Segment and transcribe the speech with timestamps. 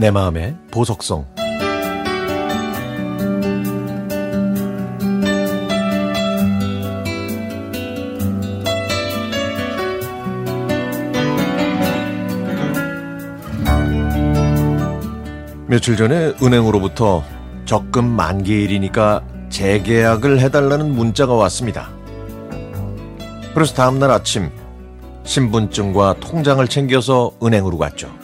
[0.00, 1.26] 내 마음의 보석성
[15.66, 17.22] 며칠 전에 은행으로부터
[17.66, 21.90] 적금 만기일이니까 재계약을 해달라는 문자가 왔습니다.
[23.52, 24.50] 그래서 다음날 아침
[25.24, 28.19] 신분증과 통장을 챙겨서 은행으로 갔죠.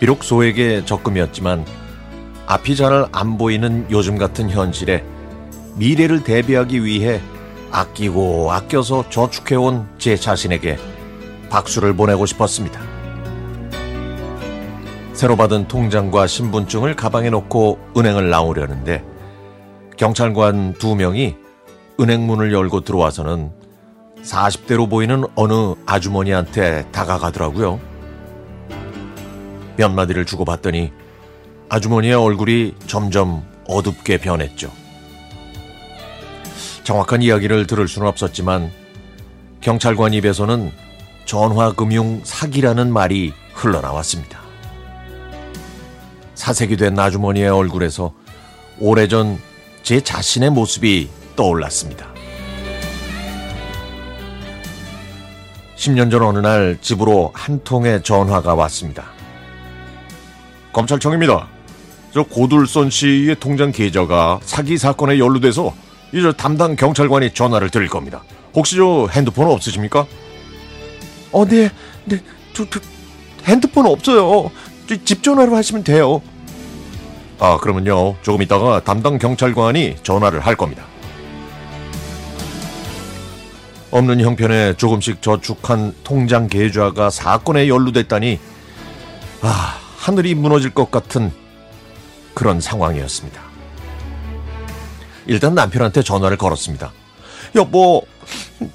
[0.00, 1.64] 비록 소액의 적금이었지만
[2.46, 5.04] 앞이 잘 안 보이는 요즘 같은 현실에
[5.76, 7.20] 미래를 대비하기 위해
[7.70, 10.78] 아끼고 아껴서 저축해온 제 자신에게
[11.50, 12.80] 박수를 보내고 싶었습니다.
[15.14, 19.04] 새로 받은 통장과 신분증을 가방에 넣고 은행을 나오려는데
[19.96, 21.36] 경찰관 두 명이
[22.00, 23.52] 은행 문을 열고 들어와서는
[24.22, 27.78] 40대로 보이는 어느 아주머니한테 다가가더라고요.
[29.76, 30.92] 몇 마디를 주고받더니
[31.68, 34.70] 아주머니의 얼굴이 점점 어둡게 변했죠.
[36.84, 38.70] 정확한 이야기를 들을 수는 없었지만
[39.60, 40.70] 경찰관 입에서는
[41.24, 44.40] 전화금융 사기라는 말이 흘러나왔습니다.
[46.34, 48.12] 사색이 된 아주머니의 얼굴에서
[48.78, 49.38] 오래전
[49.82, 52.12] 제 자신의 모습이 떠올랐습니다.
[55.76, 59.06] 10년 전 어느 날 집으로 한 통의 전화가 왔습니다.
[60.74, 61.48] 검찰청입니다.
[62.12, 65.74] 저 고둘선 씨의 통장 계좌가 사기 사건에 연루돼서
[66.12, 68.22] 이제 담당 경찰관이 전화를 드릴 겁니다.
[68.54, 70.06] 혹시 저 핸드폰 없으십니까?
[71.32, 71.70] 어, 네,
[72.04, 72.20] 네,
[72.52, 72.78] 저, 저
[73.44, 74.50] 핸드폰 없어요.
[75.04, 76.20] 집 전화로 하시면 돼요.
[77.40, 78.16] 아, 그러면요.
[78.22, 80.84] 조금 있다가 담당 경찰관이 전화를 할 겁니다.
[83.90, 88.38] 없는 형편에 조금씩 저축한 통장 계좌가 사건에 연루됐다니,
[89.42, 91.32] 아, 하늘이 무너질 것 같은
[92.34, 93.40] 그런 상황이었습니다.
[95.26, 96.92] 일단 남편한테 전화를 걸었습니다.
[97.54, 98.02] 여보,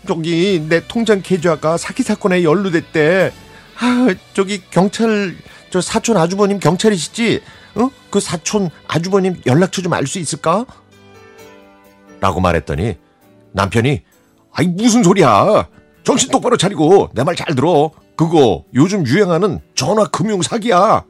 [0.07, 3.31] 저기 내 통장 계좌가 사기 사건에 연루됐대.
[3.79, 5.35] 아, 저기 경찰
[5.69, 7.41] 저 사촌 아주버님 경찰이시지?
[7.75, 7.91] 어?
[8.09, 10.65] 그 사촌 아주버님 연락처 좀 알 수 있을까?
[12.19, 12.97] 라고 말했더니
[13.51, 14.01] 남편이
[14.53, 15.67] 아이 무슨 소리야?
[16.03, 17.91] 정신 똑바로 차리고 내 말 잘 들어.
[18.15, 21.05] 그거 요즘 유행하는 전화 금융 사기야.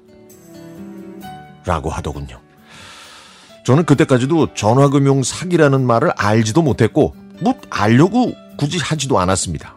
[1.69, 2.39] 라고 하더군요.
[3.63, 9.75] 저는 그때까지도 전화금융 사기라는 말을 알지도 못했고, 뭐 알려고 굳이 하지도 않았습니다.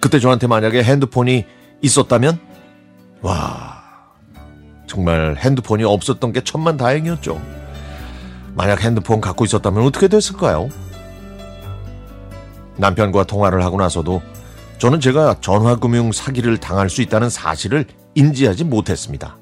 [0.00, 1.44] 그때 저한테 만약에 핸드폰이
[1.80, 2.40] 있었다면,
[3.22, 3.84] 와,
[4.88, 7.40] 정말 핸드폰이 없었던 게 천만 다행이었죠.
[8.56, 10.68] 만약 핸드폰 갖고 있었다면 어떻게 됐을까요?
[12.78, 14.20] 남편과 통화를 하고 나서도
[14.78, 19.36] 저는 제가 전화금융 사기를 당할 수 있다는 사실을 인지하지 못했습니다.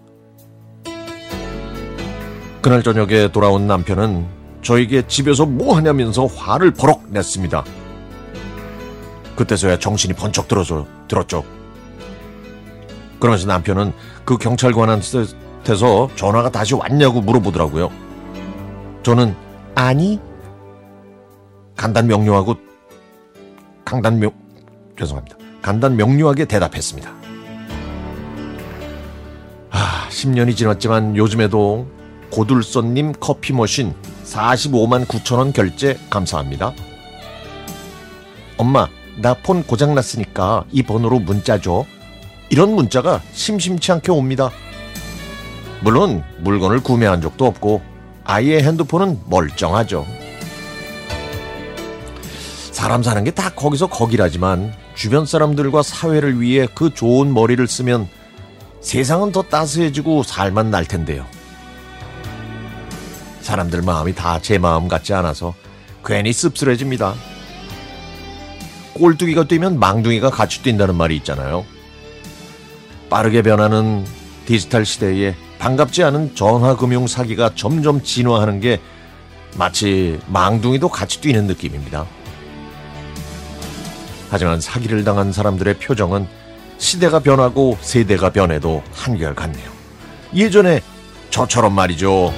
[2.64, 4.26] 그날 저녁에 돌아온 남편은
[4.62, 7.62] 저에게 집에서 뭐 하냐면서 화를 버럭 냈습니다.
[9.36, 11.44] 그때서야 정신이 번쩍 들어서, 들었죠.
[13.20, 13.92] 그러면서 남편은
[14.24, 17.91] 그 경찰관한테서 전화가 다시 왔냐고 물어보더라고요.
[19.03, 19.36] 저는
[19.74, 20.19] 아니
[21.76, 22.54] 간단 명료하고
[23.84, 24.32] 강단 명
[24.98, 25.36] 죄송합니다.
[25.60, 27.12] 간단 명료하게 대답했습니다.
[29.70, 32.03] 아, 10년이 지났지만 요즘에도
[32.39, 36.72] 고둘선님 커피 머신 45만 9천 원 결제 감사합니다.
[38.56, 41.87] 엄마, 나 폰 고장났으니까 이 번호로 문자 줘.
[42.50, 44.50] 이런 문자가 심심치 않게 옵니다.
[45.81, 47.83] 물론 물건을 구매한 적도 없고
[48.25, 50.05] 아이의 핸드폰은 멀쩡하죠.
[52.72, 58.09] 사람 사는 게 다 거기서 거기라지만 주변 사람들과 사회를 위해 그 좋은 머리를 쓰면
[58.81, 61.25] 세상은 더 따스해지고 살만 날 텐데요.
[63.44, 65.55] 사람들 마음이 다 제 마음 같지 않아서
[66.05, 67.15] 괜히 씁쓸해집니다.
[68.95, 71.65] 꼴뚜기가 뛰면 망둥이가 같이 뛴다는 말이 있잖아요.
[73.10, 74.04] 빠르게 변하는
[74.47, 78.80] 디지털 시대에 반갑지 않은 전화금융 사기가 점점 진화하는 게
[79.57, 82.07] 마치 망둥이도 같이 뛰는 느낌입니다.
[84.30, 86.27] 하지만 사기를 당한 사람들의 표정은
[86.78, 89.71] 시대가 변하고 세대가 변해도 한결같네요.
[90.34, 90.80] 예전에
[91.30, 92.33] 저처럼 말이죠.